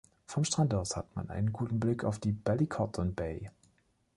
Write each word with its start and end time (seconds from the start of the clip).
Vom 0.25 0.43
Strand 0.45 0.73
aus 0.73 0.95
hat 0.95 1.15
man 1.15 1.29
einen 1.29 1.53
guten 1.53 1.79
Blick 1.79 2.03
auf 2.03 2.17
die 2.17 2.31
Ballycotton 2.31 3.13
Bay. 3.13 3.51